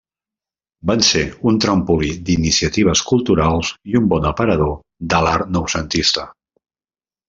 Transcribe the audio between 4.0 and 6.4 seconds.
un bon aparador de l'art noucentista.